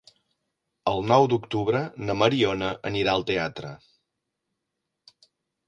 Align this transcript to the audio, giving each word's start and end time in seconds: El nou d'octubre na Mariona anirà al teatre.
El 0.91 1.03
nou 1.11 1.25
d'octubre 1.33 1.81
na 2.07 2.15
Mariona 2.23 2.71
anirà 2.93 3.13
al 3.15 3.27
teatre. 3.29 3.77